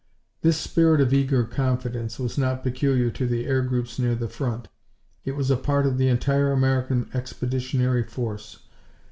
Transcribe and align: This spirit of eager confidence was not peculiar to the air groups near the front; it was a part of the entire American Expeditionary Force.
This 0.41 0.57
spirit 0.57 0.99
of 0.99 1.13
eager 1.13 1.43
confidence 1.43 2.17
was 2.17 2.35
not 2.35 2.63
peculiar 2.63 3.11
to 3.11 3.27
the 3.27 3.45
air 3.45 3.61
groups 3.61 3.99
near 3.99 4.15
the 4.15 4.27
front; 4.27 4.67
it 5.25 5.35
was 5.35 5.51
a 5.51 5.55
part 5.57 5.85
of 5.85 5.99
the 5.99 6.07
entire 6.07 6.51
American 6.51 7.07
Expeditionary 7.13 8.01
Force. 8.01 8.63